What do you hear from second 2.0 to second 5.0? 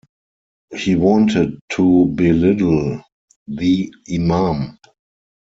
belittle the Imam.